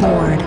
[0.00, 0.38] Billboard.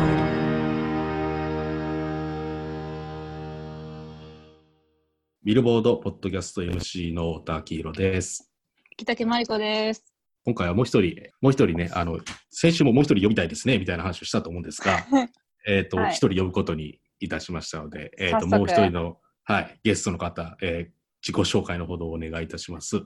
[5.43, 8.51] ビルボードポッドキャスト MC の太田明宏です。
[8.97, 10.03] 北木真理子です。
[10.43, 12.17] 今回はもう一人、もう一人ね、あの、
[12.49, 15.05] 先週ももう一人呼びたいですね、みたいな話をしたと思うんですが、
[15.67, 20.93] えっと、はい一、人呼ぶことにいたしましたので、えっ、と、早速もう一人の、はい、ゲストの方、えー
[21.25, 23.01] 自己紹介のほどお願いいたします。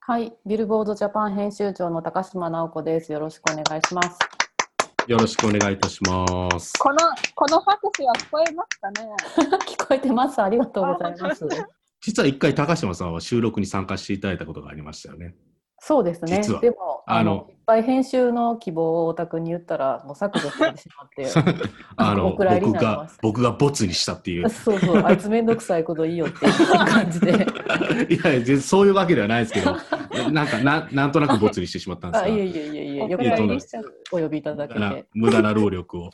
[0.00, 3.12] はい、ビルボードジャパン編集長の高島直子です。
[3.12, 4.39] よろしくお願いします。
[5.10, 6.72] よろしくお願いいたします。
[6.78, 6.98] この、
[7.34, 9.10] この拍手は聞こえますかね？
[9.66, 10.40] 聞こえてます。
[10.40, 11.48] ありがとうございます。
[12.00, 15.34] 実は一回高島さんは収録に参加していただいたことがありましたよね。
[15.80, 16.36] そうですね。
[16.40, 21.26] 実はでもああののいっぱい編集の希望をお宅に言ったらもう削除されてしまって。
[21.96, 24.48] あの、僕が僕がボツにしたっていう。
[24.48, 26.52] そうそう、あいつめんどくさいこといいよっていう
[26.86, 27.32] 感じで。
[27.32, 29.74] いやいや、全然そういうわけではないですけど、
[30.32, 33.22] なんかな、なんとなくボツにしてしまったんですあ、が、いえいえいえいえ、よく
[34.12, 35.06] お呼びいただけ無駄なて。
[35.14, 36.10] 無駄な労力を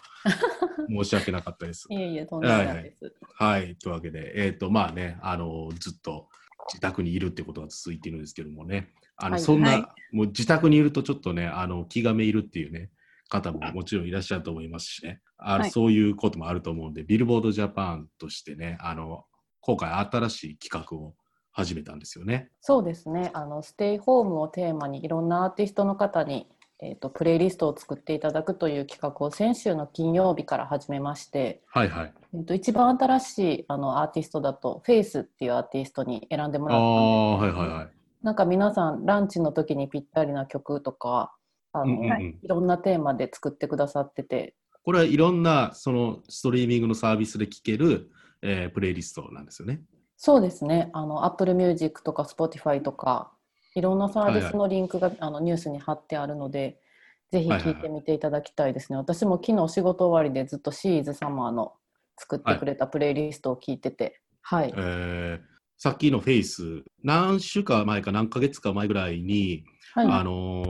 [0.89, 1.87] 申し訳なかったです。
[1.91, 3.15] いえいえ、とんでもないです。
[3.35, 6.29] はい、というわけで、えっ、と、まあね、あの、ずっと
[6.69, 12.91] 自宅にいるってことが続いているんですけどもね、あの、はいそんな、はいもう自宅にいるとちょっとね、あの、気がめいるっていうね、
[13.29, 19.25] 方ももちろんいらっしゃると思いますしね、あのはいそういうこともあると思うんで、ビルボードジャパンとしてね、あの、
[19.61, 21.15] 今回新しい企画を
[21.57, 22.51] 始めたんですよね。
[22.61, 23.31] そうですね。
[23.33, 26.47] あのステイホームをテーマにいろんなアーティストの方に、
[26.83, 32.13] えー、とプレイリストを作っていただくという企画を先週の金曜日から始めまして、はいはい。
[32.35, 36.81] えー、と一番新しいあのアーティストだとフェイスっていうアーティストに選んでもあらっ
[37.41, 37.89] たんであ、はいはいはい。
[38.23, 41.33] なんか皆さんランチの時にぴったりな曲とか
[41.73, 48.11] あの、うんうんうんいろんなテーマで作ってくださっててこれはいろんなそのストリーミングのサービスで聴ける、
[48.43, 49.81] えープレイリストなんですよね。
[50.17, 50.91] そうですね。
[50.93, 53.33] あの Apple Music とか Spotify とか
[53.75, 56.81] いろんなサービスのリンクが、あのニュースに貼ってあるので
[57.31, 61.75] ぜひ聞いてみていただきたいですね、私も昨日仕事終わりでずっとシーズサマーの
[62.19, 64.21] 作ってくれたプレイリストを聞いてて。
[64.43, 69.65] はい、えーさっきのフェイス、何週間前か何ヶ月か前ぐらいに、
[69.95, 70.65] はい、あの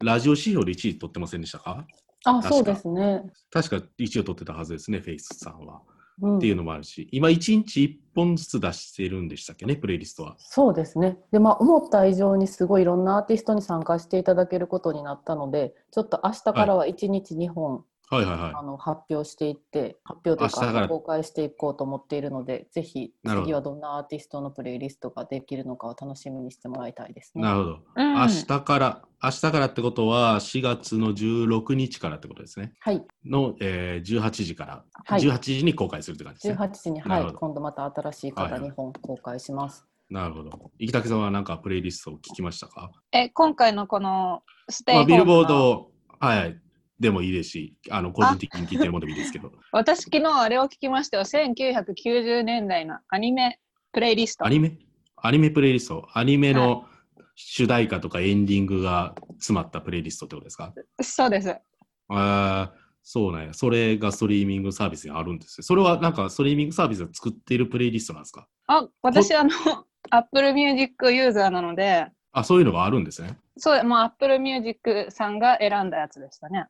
[0.00, 1.86] ーラジオ指標で1位取ってませんでしたか？
[2.24, 5.82] あそうですね、確か1位を取ってたはずですね、フェイスさんは。
[6.20, 10.36] うんっていうのもあるし、今1日1本ずつ出してるんでしたっけね、プレイリストは。
[10.38, 11.18] そうですね。
[11.32, 18.52] で、まあ、思った以上にすごいいろんなアーティストに参加していただけることになったので、ちょっと明日からは1日2本、はいはいはい。
[18.56, 27.42] あの発表していって、発表とか公開していこうと思っているので、ぜひ次はどんなアーティストのプレイリストができるのかを楽しみにしてもらいたいですね。
[27.42, 27.78] なるほど。
[27.96, 32.72] うん明日から、明日からってことは4月の16日からってことですね。
[32.80, 36.66] はい、の、えー、18時から、はい18時に公開するって感じですね。
[36.66, 39.86] 18時に、はい今度また新しい方はいはい2本公開します。
[40.10, 40.72] なるほど。
[40.80, 46.60] 生竹さんはなんかプレイリストを聞きましたか、え、今回のこのステイまあ、ホームのビルボード、はい、
[47.00, 51.24] でもいいですし、あの個人的に聞いてるものでもいいですけど、私昨日あれを聞きましたよ。
[51.24, 53.58] 1990年代のアニメ
[53.92, 54.44] プレイリスト。
[54.46, 54.78] アニメ？
[55.16, 56.84] アニメプレイリスト、アニメの
[57.34, 60.74] 主題歌とかエンディングが詰まったプレイリストってことですか？
[61.00, 61.56] そうです。
[62.08, 63.48] あーそうね。
[63.52, 65.62] それがストリーミングサービスにあるんですよ。
[65.62, 68.46] それはなんかストリーミングサービスが作っているプレイリストなんですか？
[68.66, 69.50] あ、私あの、
[70.10, 73.38] Apple Music ユーザーなので、あ、そういうのがあるんですね。
[73.56, 76.66] そう、もう Apple Music さんが選んだやつでしたね。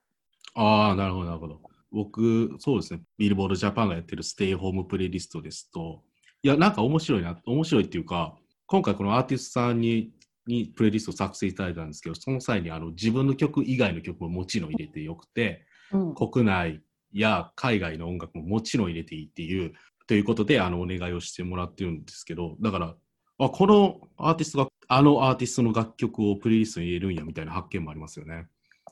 [0.54, 1.60] ああ、なるほど、なるほど。
[1.92, 6.02] 僕、そうですね、ビルボードジャパンがやってるステイホームプレイリストですと、
[6.42, 10.12] いや、なんか面白いな、面白いっていうか、今回このアーティストさんに
[10.46, 16.80] にプレイリストを作成いただいたんですけど、その際にあの自分の曲以外の曲ももちろん入れてよくて、うん、国内
[17.12, 19.72] や海外の音楽ももちろん入れていいっていう、
[20.06, 22.96] ということで、あの、お願いをしてもらってるんですけど、だから、
[23.38, 28.48] あ、このアーティストが、あのアーティストの楽曲をプレイリストに入れるんやみたいな発見もありますよね。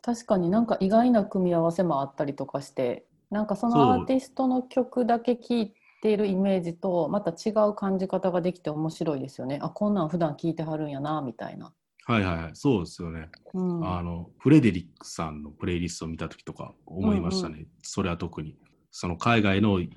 [0.08, 9.58] 確かになんか意外な組み合わせもあったりとかしてなんかそのアーティストの曲だけ聴いているイメージとまた違う感じ方ができて面白いですよね。
[9.60, 11.74] あこんなん普段聴いてはるんやなみたいな、
[12.06, 13.28] はいはいはい、そうですよね。
[13.52, 18.56] うん、あのフレデリックさんのプレイリストを見たときとか思いましたね、うそれは特に。
[18.90, 19.90] その海外のイ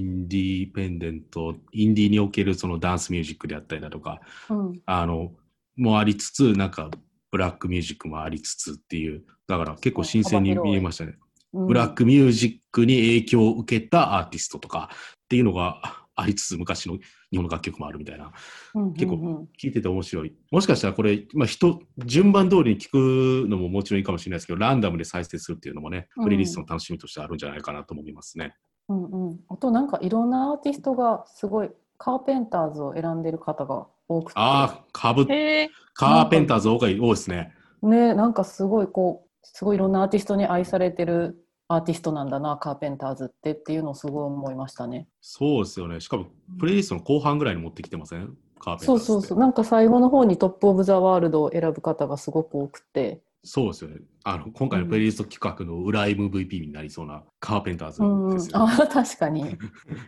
[0.00, 5.32] ンディーペンデント、インディーにおけるそのダンスミュージックであったりだとか、うん、あの、
[5.76, 6.88] もありつつ、なんか
[7.30, 11.12] ブラックミュージックもありつつっていう、だから結構新鮮に見えましたね。
[11.12, 14.96] うんブラックミュージックに影響を受けたアーティストとかっ
[15.28, 15.80] ていうのが
[16.14, 16.98] ありつつ、昔の
[17.30, 18.32] 日本の楽曲もあるみたいな。
[18.74, 20.34] うん結構聞いてて面白い。
[20.50, 28.54] もしかしたらこれ、まあ、人、順番通りに聞くのももちろんいいかもしれないですけど、ランダムで再生するっていうのもね、うんプレイリストの楽しみとしてあるんじゃないかなと思いますね。
[28.88, 35.70] うんうん、あとなんかいろんなアーティストがすごいカーペンターズを選んでる方が多くてああ、かぶ、へえ。
[35.94, 37.52] カーペンターズ多い多いですね。
[37.82, 45.08] ねなんかすごいこうすごいいろんなアーティストに愛されてるアーティストなんだなカーペンターズってっていうのをすごい思いましたね。
[45.20, 46.00] そうですよね。
[46.00, 46.26] しかも、
[46.58, 48.36] プレイリストの後半ぐらいに持ってきてません？
[48.58, 49.04] カーペンターズ。
[49.04, 53.22] そうそうそうなんか最後の方にトップ・オブ・ザ・ワールドを選ぶ方がすごく多くて。
[53.42, 53.98] そうですよね。
[54.24, 58.74] あの今回のプレイリスト企画の裏 MVP になりそうなカーペンターズうん、ですよね。
[58.80, 59.56] あ確かに。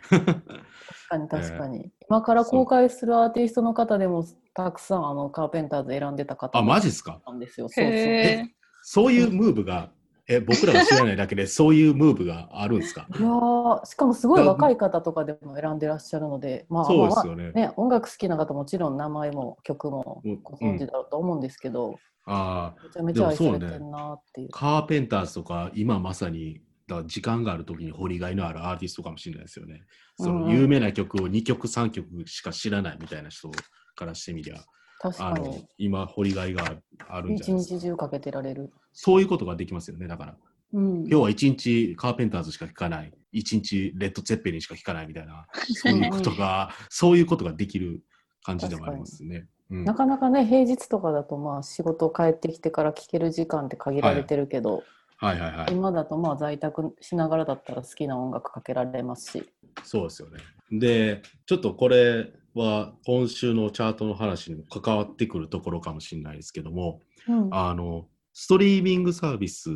[0.08, 0.25] 確
[1.08, 7.20] かに 確かに、今から公開するアーティストの方でもたくさんあのカーペンターズ選んでた方あ、マジですか？
[7.26, 7.69] なんですよ。
[7.69, 7.94] そうそう。
[7.94, 9.90] へーそういうムーブが、
[10.26, 13.06] え、僕らが知らないだけで、 そういうムーブがあるんですか？
[13.19, 17.52] いやーしかもすごい若い方とかでも選んでらっしゃるので、まあ、そうですよね。
[17.52, 21.96] ね、音楽好きな方もちろん名前も曲もうんご存知だろうと思うんですけど、
[22.28, 24.48] ああ、めちゃめちゃ愛されてるなっていう。
[24.50, 29.82] カーペンターズとか、今まさに、だ時間があるときに掘りがいのあるアーティストかもしれないですよね。
[30.16, 33.50] その有名な曲を2曲、3曲しか知らないみたいな人
[33.94, 34.60] からしてみりゃ、あ
[35.00, 35.66] の確かに。
[35.78, 36.76] 今、掘りがいが
[37.08, 37.75] あるんじゃ一ないですか。
[37.76, 38.72] 日中かけてられる。
[38.92, 40.36] そういうことができますよね、だから。
[40.72, 48.02] うん今日は一日カーペンターズしか聴かない、一日レッド・ツェッペリンしか聴かないみたいな、そういうことが、 そういうことができる
[48.42, 49.46] 感じでもありますね。
[49.70, 54.82] うんなかなかね、平日とかだとまあ仕事帰ってきてから聴ける時間って限られてるけど、
[55.19, 55.73] はいはいはい。
[55.73, 59.53] 今だとまあ在宅しながらだったら好きな音楽かけられますし。
[59.85, 60.38] そうですよね。
[60.70, 69.75] で、ちょっとこれは今週のチャートの話にも関わってくるところかもしれないですけども、うんあの、ストリーミングサービスっ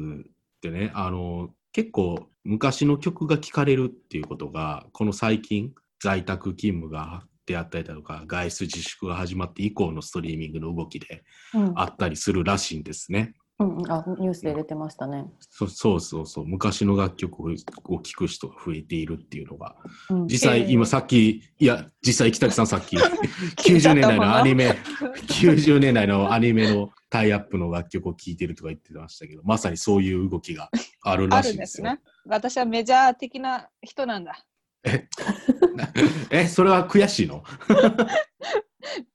[0.60, 11.22] てね、あの、結構昔の曲が聴かれるっていうことが、この最近、在宅勤務がであったりだとか、外出自粛が始まって以降のストリーミングの動きで
[11.54, 13.34] うんあったりするらしいんですね。
[13.58, 15.26] うんうんあニュースで出てましたね。
[15.38, 17.54] そそうそうそう、昔の楽曲を
[18.00, 19.76] 聴く人が増えているっていうのが、
[20.10, 22.96] うん実際、えー今さっき、いや、実際、北木さんさっき、
[23.62, 24.78] 90年代のアニメ、
[25.28, 30.70] 90年代のアニメのタイアップの楽曲を聴いてるとか言ってましたけど、まさにそういう動きが
[31.02, 31.84] あるあらしいんですよ。
[31.84, 32.00] ね。
[32.26, 34.44] 私はメジャー的な人なんだ。
[36.30, 37.42] え、それは悔しいの？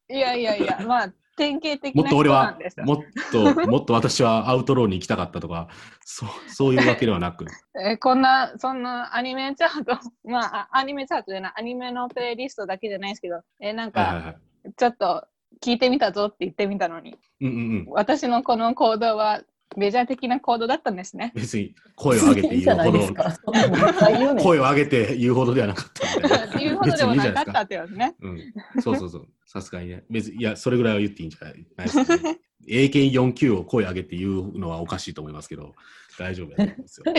[0.09, 2.57] いやいやいや、まあ、典型的な人もっと俺は。
[2.85, 2.97] もっ
[3.31, 5.67] と、もっと私はアウトローに行きたかったとか、
[6.05, 7.45] そうそういうわけではなく、
[7.79, 9.99] えーこんな、そんなアニメチャート、
[10.29, 14.73] まあ、あアニメチャートじゃない、アニメのプレイリストだけじゃないですけど、えーなんか、はいはいはい。
[14.75, 15.27] ちょっと
[15.61, 17.85] 聞いてみたぞって言ってみたのに、うんうんうん。
[17.89, 19.41] 私のこの行動は
[19.77, 21.31] メジャー的な行動だったんですね。
[21.35, 22.99] 別に声を上げて言うほど、
[24.43, 26.57] 声を上げて言うほどではなかった。
[26.57, 28.15] 言うほどでもなかったってことね。
[28.21, 29.27] うん、そうそうそう。
[29.45, 30.03] さすがにね。
[30.09, 32.39] 別に、いや、それぐらいは言っていいんじゃないですかね。
[32.67, 35.73] 英検4級を声上げて言うのはおかしいと思いますけど、
[36.17, 37.13] 大丈夫だと思うんですよ。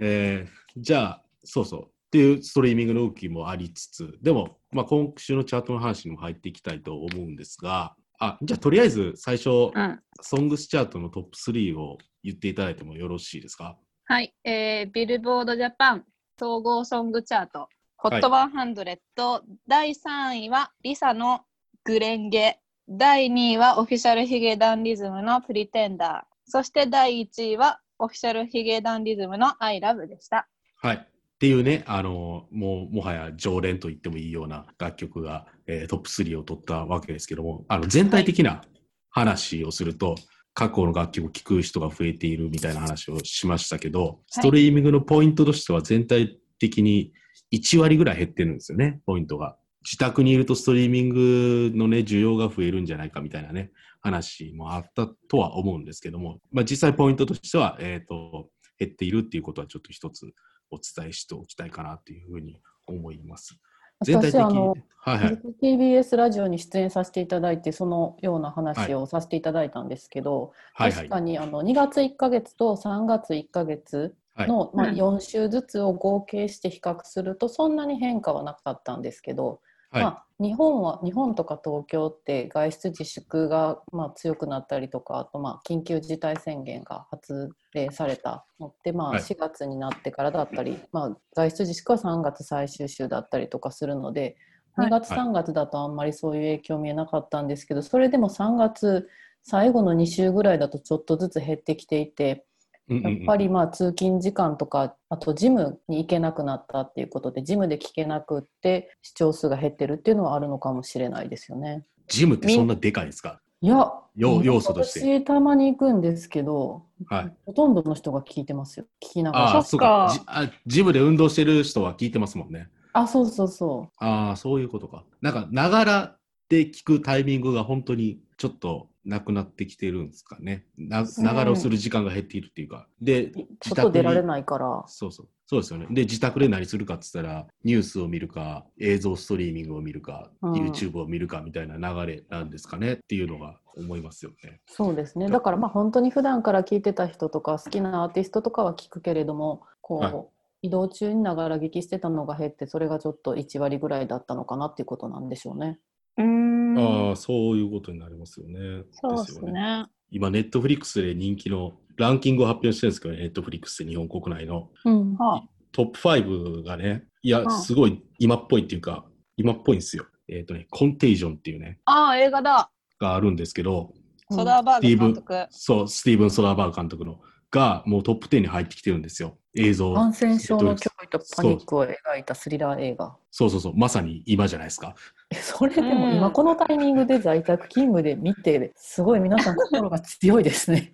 [0.00, 1.82] えーじゃあ、そうそう。
[1.84, 10.00] っていうストリーミングの動きもありつつ、でも、まあ、今週のチャートの話にも入っていきたいと思うんですが、あ、じゃあ、とりあえず最初、うん。
[10.22, 13.76] ソングスチャートのトップ3を言っていただいてもよろしいですか？
[14.06, 16.04] はい、えー、ビルボードジャパン
[16.38, 17.68] 総合ソングチャート、
[18.02, 21.42] HOT100、第3位はリサの
[21.84, 22.58] グレンゲ、
[22.88, 30.48] 第2位はオフィシャルヒゲダンリズムのプリテンダー、そして第1位はオフィシャルヒゲダンリズムの I love でした。
[30.80, 31.08] はい。
[31.36, 38.62] っていうね、あの、もう、もはや常連と言ってもいいような楽曲が、えートップ3を取ったわけですけども、あの、全体的な
[39.10, 40.14] 話をすると、
[40.54, 47.12] 過去の楽曲を聴く人が増えているみたいな話をしましたけど、ストリーミングのポイントとしては全体的に
[47.52, 49.58] 1割ぐらい減ってるんですよね、ポイントが。
[49.84, 60.26] 自宅にいるとストリーミングのね、需要が増えるんじゃないかみたいなね、話もあったとは思うんですけども、まあ実際ポイントとしては、えっ、と、減っているっていうことはちょっと一つ
[60.70, 63.58] お伝えしておきたいかなというふうに思います。
[64.04, 64.40] 全体的に。
[64.40, 65.40] 私あのはいはい。
[65.62, 80.02] TBS ラジオに出演させていただいてそのような話をさせていただいたんですけど、はいはい確かにあの2月1ヶ月と3月1ヶ月の、まあ、うん4週ずつを合計して比較するとそんなに変化はなかったんですけど、はい。
[80.02, 94.36] まあ、日本は日本とか東京って外出自粛がまあ強くなったりとかあとまあ緊急事態宣言が発令されたのってまあはい4月になってからだったり、まあ、外出自粛は3月最終週だったりとかするので
[94.74, 99.08] はい2月3月だとあんまりそういう影響見えなかったんですけどそれでも3月
[99.42, 102.44] 最後の2週ぐらいだとちょっとずつ減ってきていて。
[102.88, 111.84] やっぱりまあ通勤時間とかあとジムに行けなくなったっていうことでジムで聞けなくって視聴数が減ってるっていうのはあるのかもしれないですよね。
[112.08, 113.40] ジムってそんなでかいですか？
[113.60, 117.32] いや要要素として私たまに行くんですけど、はい。
[117.46, 120.10] ほとんどの人が聞いてますよ聞きながらああ、そうか。
[120.12, 122.68] じあジムで運動してる人は聞いてますもんね。
[122.92, 125.04] あそうそうそああ、そういうことか。
[125.20, 126.16] なんか、ながら
[126.48, 130.66] で聞くタイミングが本当にちょっとなくなってきてるんですかね。
[130.76, 132.86] なながらをする時間が減っているっていうか。
[133.00, 133.32] で、
[133.64, 134.84] 自外出られにないから。
[134.86, 135.28] そうそう。
[135.46, 135.86] そうですよね。
[135.90, 144.60] で、自宅で何するかって言ったら、ニュースを見るか、映像ストリーミングを見るか、うん YouTube を見るかみたいな流れなんですかねっていうのが思いますよね。
[144.66, 145.28] そうですね。
[145.28, 150.14] だからまあ本当に普段から聞いてた人とか好きなアーティストとかは聞くけれども、こう、はい
[150.62, 155.78] 移動中にながら聞きしてたのが減って、それがちょっと1割ぐらいだったのかなっていうことなんでしょうね。
[156.16, 157.08] うーん。
[157.08, 158.84] ああ、そういうことになりますよね。
[158.92, 159.52] そうですよね。
[159.52, 159.86] ね。
[160.10, 165.14] 今、ネットフリックスで人気のランキングを発表してるんですけど、ネットフリックスで日本国内のうん。
[165.16, 165.42] は
[165.72, 169.04] トップ5がね、いやう、んすごい今っぽいっていうか、
[169.36, 170.06] 今っぽいんですよ。
[170.28, 172.70] えっ、とね、コンテージョンっていうね、ああ、映画だ。
[172.98, 173.92] があるんですけど、
[174.30, 175.46] ソダーバーグ監ス督。
[175.50, 177.20] そう、スティーブン・ソダーバーグ監督の、
[177.50, 179.38] がもうトップ10に入ってきてるんですよ。
[179.56, 179.94] 映像。
[179.94, 183.16] 感染症の脅威とパニックを描いたスリラー映画。
[183.30, 184.94] そうそうそう、まさに今じゃないですか。
[185.30, 190.92] えそれでもうん今このタイミングで在宅勤務で見て、すごい皆さん心が強いですね。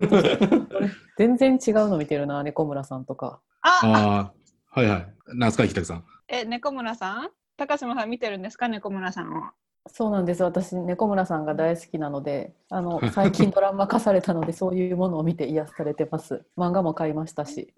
[1.16, 3.40] 全然違うの見てるな、猫村さんとか。
[3.62, 4.32] ああ
[4.76, 5.06] あ、はいはい。
[5.36, 6.04] なんすか、北木さん。
[6.28, 7.30] え、猫村さん？
[7.56, 9.42] 高島さん見てるんですか猫村さんを？
[9.86, 10.42] そうなんです。
[10.42, 16.44] 私、猫村さんが大好きなので、あの 最近ドラマ化されたので、そういうものを見て癒されてます。
[16.56, 17.74] 漫画も買いましたし。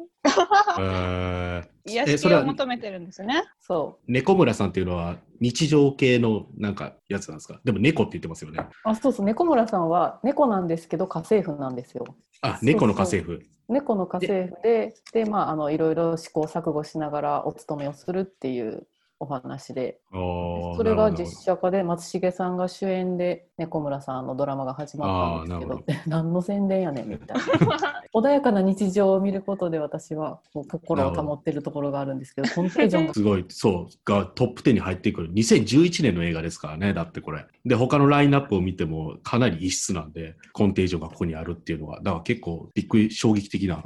[0.78, 3.44] えー癒しを求めてるんですね。
[3.60, 7.60] そ猫村さんっていうのは日常系のなんかやつなんですか？
[7.64, 8.58] でも猫って言ってますよね。
[8.60, 8.88] う。
[8.88, 9.26] あ、そうそう。
[9.26, 12.04] 猫村さんは猫なんですけど、家政婦なんですよ。
[12.40, 13.46] あ、そう猫の家政婦。
[13.68, 18.86] 猫の家政婦で、で、まあ、あの、いろいろ試行錯誤しながらお勤めをするっていう
[19.18, 28.02] お話で、それが実写化で松重さんが主演で猫村さんのドラマが始まったんですけどあーなる 何の宣伝やねんみたいな。
[28.14, 35.32] 穏やかな日常を見ることで私は心を保ってるところがあるんですけどコンテージョンがすごい、そう、がトップ10に入ってくる。
[35.32, 37.46] 2011年の映画ですからね、だってこれ。
[37.64, 43.84] で、他のラインナップを見てもかなり異質なんで、コンテージョンがここにあるっていうのは、だから結構びっくり、衝撃的な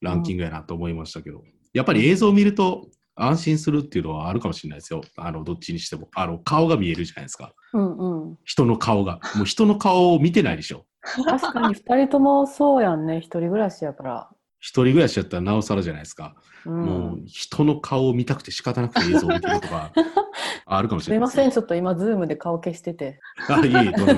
[0.00, 5.02] ランキングやなと思いましたけど、やっぱり映像を見ると安心するっていうのはあるかもしれないですよ。
[5.16, 6.08] あの、どっちにしても。
[6.14, 7.54] あの、顔が見えるじゃないですか。
[7.72, 9.20] うんうん人の顔が。
[9.36, 10.84] もう人の顔を見てないでしょ。
[11.24, 14.28] 確かに2人ともそうやんね一人暮らしやから、
[14.58, 16.34] 一人暮らしやったらなおさらじゃないですか。
[16.64, 19.92] うん、もう人の顔を見たくて仕方なくて映像を見てるとか、
[20.64, 24.14] あるかもしれないですよすいませんちょっと今ズームで顔消しててあ、いえいえ、どうぞ。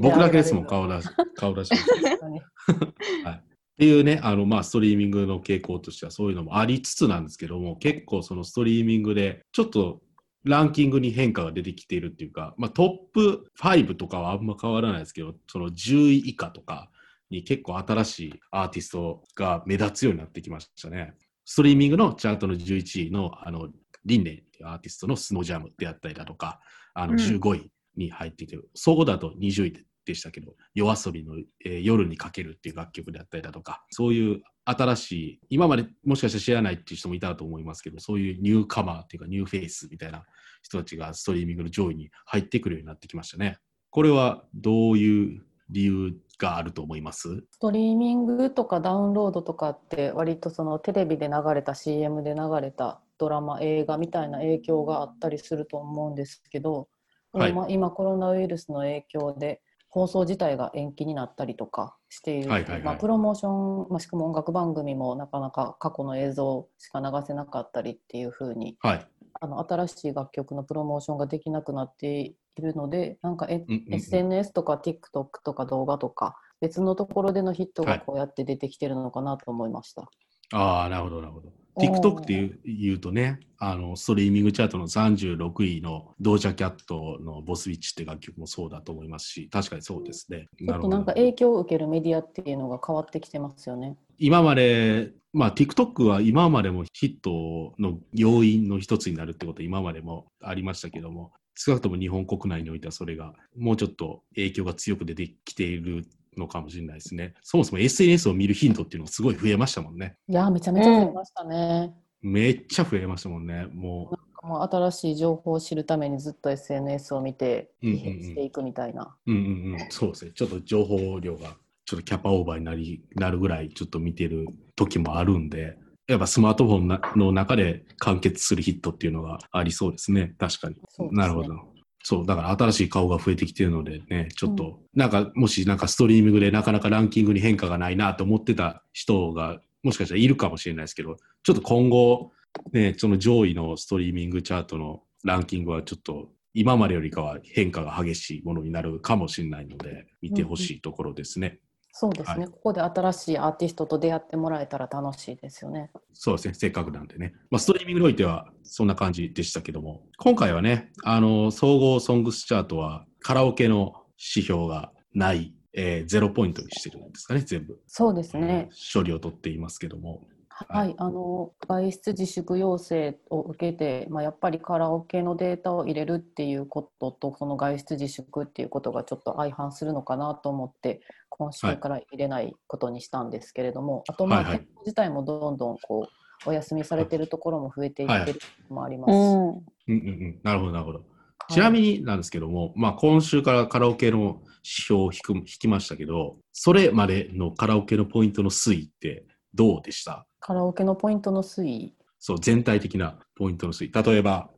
[0.00, 1.08] 僕だけですもん、あ顔出し。
[1.36, 1.74] 顔出し。
[1.74, 3.47] っげ
[3.78, 10.00] られるのにていうね、あの、まあ、ストリーミングの傾向としてはそういうのもありつつなんですけども、結構そのストリーミングで、ちょっと
[10.44, 16.90] ランキングに変化が出てきているっていうか、まあ、トップ5とかはあんま変わらないですけど、その10位以下とか
[17.30, 21.14] に結構新しいアーティストが目立つようになってきましたね。
[21.44, 23.68] ストリーミングのチャートの11位の、あの、
[24.04, 26.60] リンネっていうアーティストのスノージャムであったりだとか、
[26.94, 40.24] あの、うん15位に入っていて、総合だと20位でしたけど、 YOASOBIの、えー夜に駆けるっていう楽曲であったりだとか、そういう新しい、今までもしかしたら知らないっていう人もいたと思いますけど、そういうニューカマーっていうかニューフェイスみたいな
[40.62, 43.58] 人たちがストリーミングの上位に入ってくるようになってきましたね。
[43.90, 47.28] これはどういう理由があると思います？
[47.50, 56.88] ストリーミングとかダウンロードとかって割とそのテレビで流れた CM で流れたドラマ映画みたいな影響があったりすると思うんですけど、
[57.32, 69.06] はいまあ今コロナウイルスの影響で放送自体が延期になったりとかしている、はいはいはいまあ、プロモーション、まあ、しかも音楽番組もなかなか過去の映像しか流せなかったりっていう風にはい。
[69.40, 80.08] あの新しい楽曲のプロモーションができなくなっているのでなんかえ、うんうんうん SNS とか TikTok とか動画とか別のところでのヒットはいがこうやって出てきてるのかなと思いました。
[80.52, 81.52] ああ、なるほど、なるほど。
[81.78, 90.46] TikTok っていう言うとね、あの、ストリーミングチャートの36位のドージャキャットのボスウィッチって楽曲もそうだと思いますし、確かにそうですね。
[90.58, 93.96] ちょっとなんか影響を受けるメディアっていうのが変わってきてますよね。
[94.18, 106.06] 今まで、まあ TikTok は今までもヒットの要因の一つになるってことは今までもありましたけども、少なくとも日本国内においてはそれがもうちょっと影響が強く出てきている
[106.38, 107.34] のかもしれないですね。
[107.42, 110.16] そもそも SNS を見る頻度っていうのがすごい増えましたもんね。
[110.28, 111.94] いやーめちゃめちゃ増えましたね。
[112.20, 113.66] めっちゃ増えましたもんね。
[113.72, 119.14] もうもう新しい情報を知るためにずっと SNS を見てうんうんうん疲弊していくみたいな。
[119.26, 120.32] うんうんうん、そうですね。
[120.34, 130.34] ちょっと情報量がちょっとキャパオーバーになりなるぐらいちょっと見てる時もあるんで、やっぱスマートフォンなの中で完結するヒットっていうのがありそうですね。
[130.38, 130.76] 確かに。
[130.76, 130.80] ね
[131.12, 131.77] なるほど。
[132.08, 142.32] そう、だから新しい顔が増えてきてるのでね、ちょっと、なんか、もしなんかストリーミングでなかなかランキングに変化がないなと思ってた人が、もしかしたらいるかもしれないですけど、ちょっと今後、
[142.72, 151.58] ね、その上位のストリーミングチャートのランキングはちょっと今までよりかは変化が激しいものになるかもしれないので、見てほしいところですね。
[152.00, 155.90] そうですね、はいここで新しいアーティストと出会ってもらえたら楽しいですよね。
[156.12, 157.34] そうですね、せっかくなんでね。
[157.50, 167.80] まあ、ストリーミングにおいてはそんな感じでしたけども、今回はね、あの、総合ソングスチャートはカラオケの指標がない、えーゼロポイントにしてるんですかね、全部。
[167.88, 168.68] そうですね。
[168.94, 170.22] 処理を取っていますけども。
[170.68, 184.58] はい、あの外出自粛要請を受けて、まあ、やっぱりカラオケのデータを入れるっていうこととこの外出自粛っていうことがちょっと相反するのかなと思って今週から入れないことにしたんですけれども、あとまあはいはい。
[184.58, 186.08] 店舗自体もどんどんこ
[186.46, 189.16] うお休みされてるところも増えていってるのもあります。
[189.16, 189.48] し、うん。
[189.48, 189.94] うんうんう
[190.28, 191.02] ん、なるほど、なるほど。
[191.50, 200.26] ちなみになんですけども、まあ、今週からカラオケの指標を引く引きましたけど、それまでのカラオケのポイントの推移ってどうでした？
[200.40, 201.94] カラオケのポイントの推移。
[202.18, 203.92] そう、全体的なポイントの推移。
[203.92, 204.50] 例えば、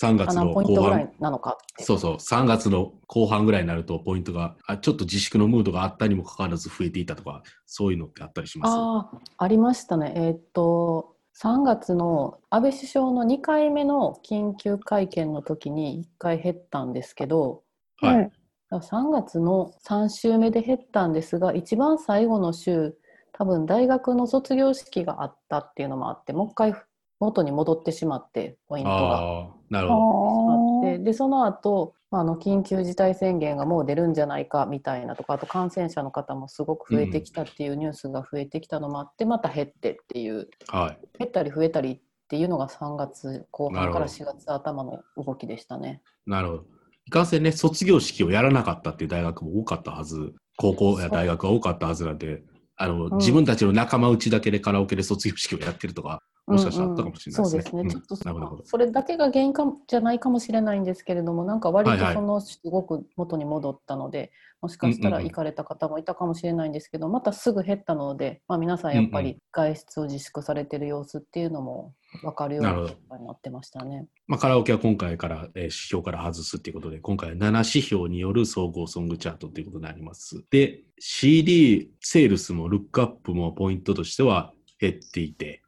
[0.00, 10.12] 3月何の後半、なのかそうそう、3月の後半ぐらいになると、ポイントが、あちょっと自粛のムードがあったにもかかわらず増えていたとか、そういうのってあったりしますああ、ありましたね。
[10.14, 17.62] えーっと、3月の安倍首相の2回目の緊急会見の時に1回減ったんですけど、
[18.00, 18.16] はい。
[18.16, 18.32] うん
[18.70, 22.94] だから3月の3週目で減ったんですが、一番最後の週、
[23.32, 26.74] 多分大学の卒業式があったっていうのもあって、もう一回
[27.18, 29.57] 元に戻ってしまって、ポイントが。
[29.70, 30.88] なるほど。
[30.88, 41.18] あってでその後、まあ、あの緊急事態宣言がもう出るんじゃないかみたいなとかあと感染者の方もすごく増えてきたっていうニュースが増えてきたのもあって、また減ってっていうはい。
[41.18, 46.02] 減ったり増えたりっていうのが3月後半からなるほど4月頭の動きでしたね。
[46.26, 46.64] なるほど。
[47.06, 52.42] いかんせんね、卒業式をやらなかったっていう大学も多かったはず、高校や大学が多かったはずなんで、
[52.78, 57.62] あの、うん自分たちの仲間内だけでカラオケで卒業式をやってるとか、もしかしたらあったかもしれないですね。
[57.72, 58.62] うんうんそうですね、ちょっと。
[58.64, 64.30] それだけが原因かもじゃないかもしれないんですけれども、なんか割はいはいとそのすごく元に戻ったので、
[64.60, 74.06] もしかしたら行かれた方もいたかもしれないんですけど、またすぐ減ったので、まあ、皆さんやっぱうんうり外出を自粛されてる様子っていうのも分かるようになってましたね。
[74.26, 80.42] まあ、カラオケは今回から、えー指標から外すっていうことで、今回は7指標による総合ソングチャートということになります。
[80.50, 85.62] で、CD セールスもルックアップもポイントとしては減っていて、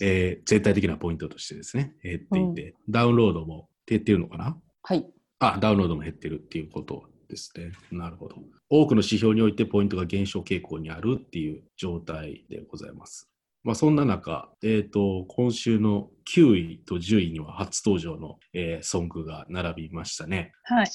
[0.00, 2.18] えー全体的なポイントとしてですね、減っ
[2.54, 4.56] ていて、ダウンロードも減ってるのかな？
[4.82, 5.06] はい、
[5.38, 7.72] あ、ダウンロードも減ってるっていうことですね。
[7.90, 8.36] なるほど。
[8.68, 13.30] 多くの指標においてポイントが減少傾向にあるっていう状態でございます。
[13.62, 20.52] まあ、そんな中、えっ、と、今週の9位と10位には初登場の、えーソングが並びましたね。
[20.64, 20.86] はい。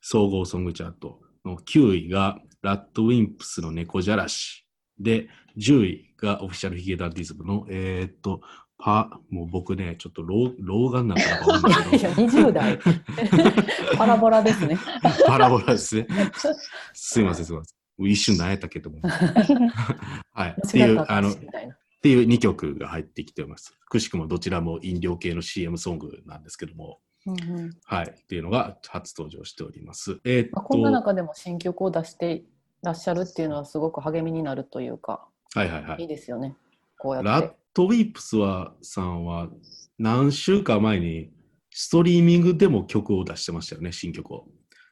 [0.00, 4.66] 総合ソングチャートの9位がラッドウィンプスの猫じゃらし。
[4.98, 8.40] で、10位がオフィシャルヒゲダンディズムの、えっ、と、
[8.76, 12.78] パ、もう僕ね、ちょっと老老眼なんかなかわかんけやど、 20代
[13.96, 14.76] パラボラですね。
[15.26, 16.08] パラボラですね。
[16.92, 18.06] すいません、すいません。
[18.06, 19.08] 一瞬何や ったっけと思って。
[20.32, 20.56] はい。
[20.66, 21.34] っていう、あの、っ。
[22.02, 23.74] ていう2曲が入ってきております。
[23.88, 28.06] くしくもどちらも飲料系の CM ソングなんですけども、うんうんはい。
[28.06, 30.20] っていうのが初登場しております。
[30.24, 32.44] えーっまあ、こんなと、中でも新曲を出して
[32.86, 36.08] らっしゃるっていうのはすごく励みになるというか、はいはいはいいい。
[36.08, 36.56] ですよね。
[36.98, 37.56] こうやラッって。
[37.74, 39.48] ドウィープスはさんは
[39.98, 41.30] 何週間前に
[41.70, 44.46] ストリーミングでも曲を出してましたよね、新曲を。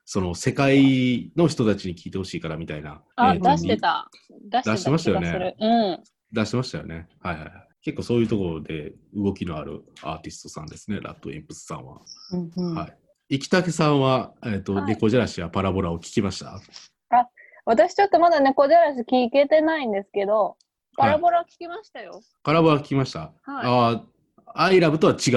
[0.05, 3.03] その世界の人たちに聴いてほしいからみたいな。
[3.17, 4.11] あ、え出してた。
[4.51, 6.03] 出してた出してましたよねうん。
[6.33, 7.09] 出してましたよね。
[7.21, 7.53] はいはいはい。
[7.83, 12.01] 結構そういうところで動きのあるアーティストさんですね、ラッドウィンプスさんは。
[12.33, 13.39] うんうんはい。
[13.39, 16.61] 生竹さんは、えっ、と、はい猫じゃらしやパラボラを聞きました？
[17.67, 20.57] 私ちょっとまだ猫じゃらし聞けてないんですけど、
[20.97, 22.21] パラボラ聞きましたよ。
[22.43, 24.05] パラボラ聞きました、ああ、
[24.55, 25.31] アイラブとは違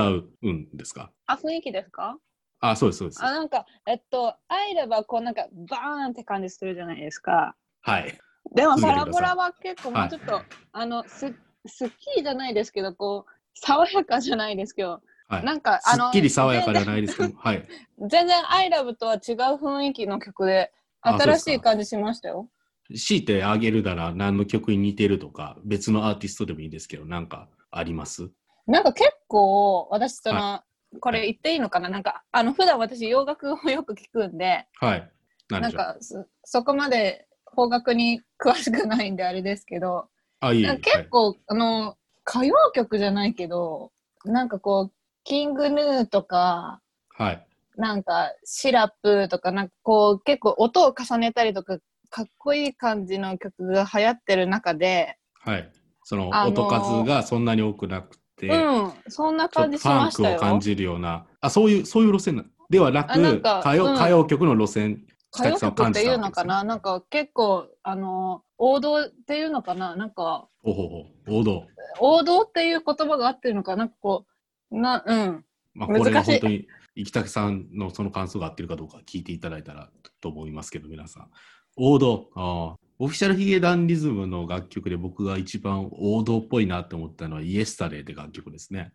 [0.44, 1.12] うんですか？
[1.26, 2.18] あ、雰囲気ですか？
[2.60, 3.24] あそうです、そうです。
[3.24, 7.56] あ、なんか、えっと、アイラブはこうなんかバーンって感じするじゃないですか。
[7.82, 8.20] はい。
[8.54, 11.34] でも続けてくださいパラボラは結構もうちょっと、あの、す、
[11.66, 15.46] スッキリじゃないですけど、こう、爽やかじゃないですけど、はい。
[15.46, 17.68] なんか、あの、すっきり爽やかではないですけど、はい。
[18.00, 19.20] 全然アイラブとは違う
[19.56, 20.72] 雰囲気の曲で、
[21.08, 22.50] 新しい感じしましたよ。
[22.96, 28.30] 強いてあげるなら何の曲に似てるとか、別のアーティストでもいいですけど、なんかあります？
[28.66, 30.64] なんか結構、私、その、は
[31.02, 31.90] これ言っていいのかな？
[31.90, 35.12] なんか、あの、普段私洋楽をよく聞くんで、はい。
[35.50, 40.66] 何なんかそ、そこまで邦楽に詳しくないんであれですけど、あ、いい。
[40.80, 43.92] 結構、あの、歌謡曲じゃないけど、
[44.26, 44.94] なんかこう、
[45.24, 47.48] キングヌーとか、はい。
[47.78, 47.90] はい。
[47.90, 51.78] なんかシラップとか、なんかこう、結構音を重ねたりとか、
[52.10, 55.72] かっこいい感じの曲が流行ってる中で、はい。
[56.04, 60.38] そのあのー音数がそんなに多くなくて、うん、そんな感じしとファンクましたよ。
[60.38, 69.96] を感じるような、あ、そういう、そういう路線なではなく、歌謡うん歌謡曲の路線、歌謡曲っていうのかわななんか結構、あの、王道っていうのかな？
[69.96, 70.48] なんか。
[70.64, 71.64] ほうほうほう王道。
[72.00, 73.76] 王道っていう言葉が合ってるのか？
[73.76, 74.26] なんかこ
[74.72, 75.46] う、な、うん。
[75.74, 76.68] まあ、これが難しい本当に、
[77.06, 79.90] 生竹さんのその感想が合ってるかどうか聞いていただいたら
[80.22, 81.30] と思いますけど、皆さん。
[81.76, 82.30] 王道。
[82.36, 88.92] ああオフィシャルヒゲダンリズムの楽曲で僕が一番王道っぽいなって思ったのは、イエスタデーって楽曲ですね。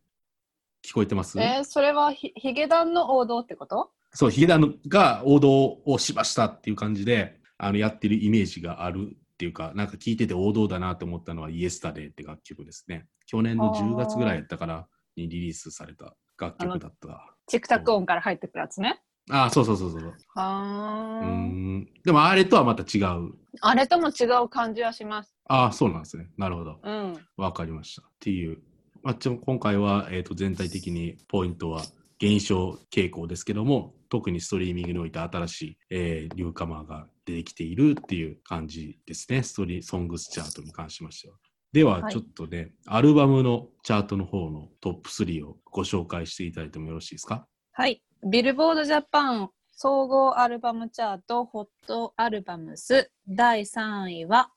[0.84, 1.40] 聞こえてます？
[1.40, 3.90] えーそれはひヒゲダンの王道ってこと？
[4.12, 13.06] そう、ヒゲダンが王道をしましたっていう感じで、あの、やってるイメージがあるっていうか、なんか聞いてて王道だなと思ったのは、イエスタデーって楽曲ですね。
[13.26, 17.31] 去年の10月ぐらいやったかな、にリリースされた楽曲だった。
[17.46, 19.00] チクタク音から入ってくるやつね。
[19.30, 20.00] ああ、そうそうそうそう。
[20.00, 21.78] うはーーん。
[21.78, 21.88] ん。
[22.04, 23.32] でも、あれとはまた違う。
[23.60, 25.34] あれとも違う感じはします。
[25.46, 26.28] ああ、そうなんですね。
[26.36, 26.80] なるほど。
[26.82, 27.26] うん。
[27.36, 28.02] わかりました。
[28.02, 28.58] っていう。
[29.02, 31.82] まあ、ちょ今回は、えー、と全体的にポイントは
[32.18, 39.42] 減少傾向ですけども、特にストリーミングにおいて新しい、えーニューカマーが出てきているっていう感じですね。
[39.42, 41.36] ストリーソングスチャートに関しましては。
[41.72, 47.46] では、はいちょっとね、アルバムのチャートの方のトップ3をご紹介していただいてもよろしいですか？
[47.72, 48.02] はい。
[48.30, 54.50] ビルボードジャパン総合アルバムチャートホットアルバムス第3位は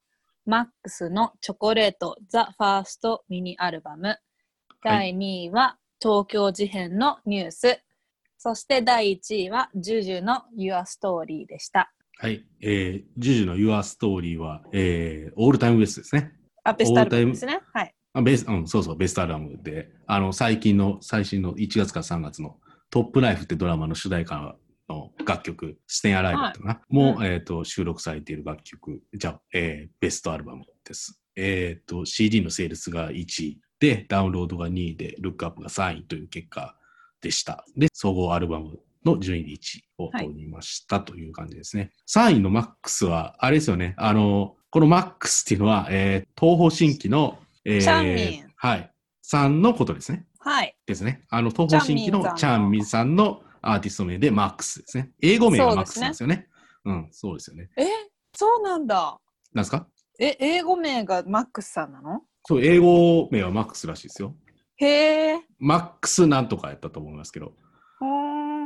[0.45, 4.17] マックスのチョコレートザ・ファーストミニアルバム
[4.83, 7.79] 第2位は東京事変のニュース
[8.37, 11.91] そして第1位はジュジュの Your Story でした。
[12.17, 12.45] はい。
[12.61, 16.33] えー、ジュジュの Your Story は、えー、オールタイムベストですね。
[16.65, 17.59] あ、ベストアルバムですね。
[17.73, 17.95] はい。
[18.13, 22.57] あベスうん、そうそう、ベストアルバムで、あの、最近の、最新の1月から3月の
[22.89, 24.55] トップライフってドラマの主題歌
[24.89, 31.21] の楽曲、ステンアライブかな、もう、うんえっ、と、収録されている楽曲、じゃあ、えーベストアルバムです。
[31.35, 36.75] えっ、と、CD のセールスが1位で、ダウンロードが2位で、ルックアップが3位という結果
[37.21, 37.65] でした。
[37.75, 41.91] で、総合アルバムの順位で1位を取りましたという感じですね。
[42.07, 48.91] 3位のマックスは、あれですよね、あの、このマックスっていうのは、えー東方神起の、えーチャンミンはい。
[49.21, 50.27] さんのことですね。
[50.39, 50.75] はい。
[50.85, 51.23] ですね。
[51.29, 55.11] あの、東方神起のチチャンミャンさんのアーティスト名でマックスですね。
[55.21, 56.49] 英語名がマックスなんですよね。
[56.83, 57.69] うん、そうですよね。
[57.77, 57.85] え、
[58.33, 59.17] そうなんだ。
[59.53, 59.87] なんですか？
[60.19, 62.23] え、英語名がマックスさんなの？
[62.43, 64.35] そう、英語名はマックスらしいですよ。
[64.75, 65.39] へえ。
[65.57, 67.53] マックスなんとかやったと思いますけど。
[68.01, 68.09] ほー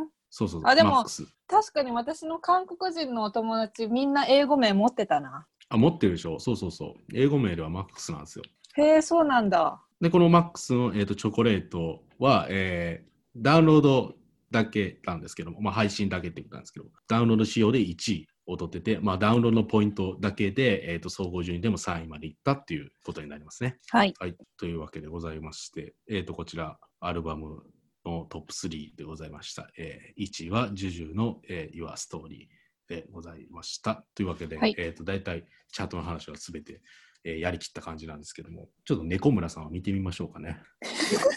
[0.05, 0.71] んそうそうそう。
[0.71, 1.05] あでも。
[1.47, 5.45] 確かに私の韓国人のお友達みんな英語名持ってたな。
[5.69, 6.39] あ、持ってるでしょ？
[6.39, 7.01] そうそうそう。
[7.13, 8.43] 英語名ではマックスなんですよ。
[8.77, 9.81] へえ、そうなんだ。
[10.01, 14.15] で、このマックスの、えー、とチョコレートは、えーダウンロード
[14.51, 23.77] だけなんですけども、まあ、配信だけってことなんですけど、ダウンロード仕様で1位を取ってて、まあ、ダウンロードのポイントだけで、えー、と総合順位でも3位までいったっていうことになりますね。
[23.89, 24.13] はい。
[24.19, 24.35] はい。
[24.57, 27.61] というわけでございまして、えー、とこちら、アルバム
[28.03, 29.69] のトップ3でございました。
[29.77, 32.47] えー1位は、ジュジュの、えー、Your Story
[32.89, 34.03] でございました。
[34.15, 36.81] というわけで、はいえー、と大体チャートの話はすべて、
[37.23, 40.57] えーやりきった感じなんですけども、ちょっと猫村さんを見てみましょうかね。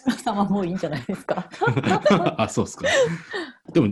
[0.06, 1.48] 皆さんはもういいんじゃないですか？
[2.38, 2.86] あ、そうですか。
[3.72, 3.88] でも、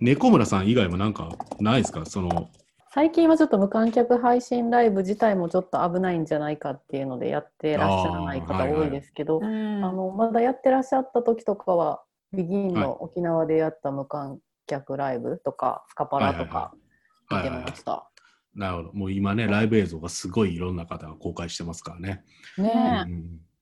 [0.00, 2.04] 猫村さん以外もなんかないですか？
[2.06, 2.48] その、
[2.90, 16.85] 最近はちょっと無観客配信ライブ自体もちょっと危ないんじゃないかっていうのでやってらっしゃらない方多いですけど、うんあのまだやってらっしゃった時とかはビギンはいの沖縄でやった無観客ライブとかスカパラとか見てはいはい
[17.28, 18.10] はいました。
[18.54, 18.92] なるほど。
[18.94, 22.24] もう今ね、ライブ映像がすごいいろんな方が公開してますからね。
[22.56, 23.10] ねえ、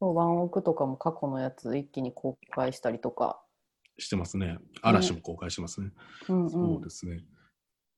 [0.03, 3.41] うん、ワンオクとかも過去のやつ一気に公開したりとか。
[3.99, 4.59] してますね。
[4.83, 5.91] 嵐も公開してますね。
[6.29, 7.25] うんそうですね。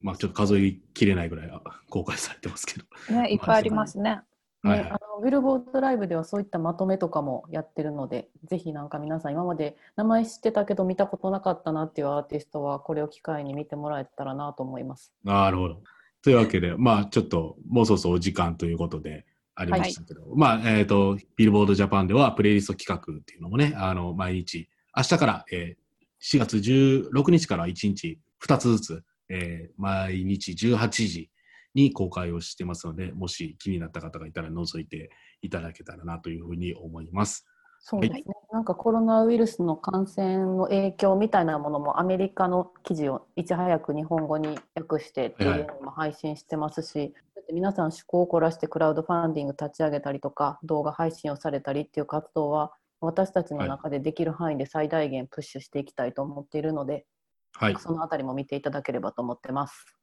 [0.01, 3.21] まあちょっと数えきれないぐらいあ公開されてますけど。
[3.21, 4.21] ね、いっぱいありますね。
[4.63, 15.13] はいはいね、あのビルボードライブではそういったまとめとかもやってるので、ぜひなんか皆さん今まで名前知ってたけど見たことなかったなっていうアーティストはこれを機会に見てもらえたらなと思います。
[15.25, 15.83] なるほど。
[16.23, 25.87] というわけで、まあちょっともうそろそろお時間ということでありましたけど、まあえっ、と、ビルボードジャパンではプレイリスト企画っていうのもね、あの、毎日、明日から、えー
[26.19, 31.31] 4月16日から1日2つずつ、えー毎日18時
[31.77, 35.11] に公開をしてますので、もし気になった方がいたら覗いて
[35.43, 37.47] いただけたらなというふうに思います。
[37.79, 57.05] そうですね、なんかコロナウイルスの感染の影響みたいなものもアメリカの記事をいち早く日本語に訳してっていうのも配信してますし、だって皆さん趣向を凝らしてクラウドファンディング立ち上げたりとか動画配信をされたりっていう活動は私たちの中でできる範囲で最大限プッシュしていきたいと思っているので、
[57.53, 57.77] はい。
[57.79, 59.96] そのあたりも見ていただければと思ってます。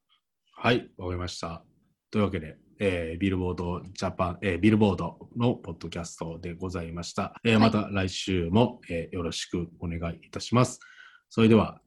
[0.55, 1.63] はい、わかりました。
[2.09, 7.33] というわけで、えービルボードジャパン、えービルボードのポッドキャストでございました。
[7.43, 10.79] えーはいまた来週も、えーよろしくお願いいたします。
[11.29, 11.81] それでは、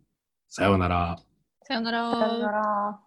[0.49, 1.17] さようなら。
[1.63, 3.06] さよなさよなら。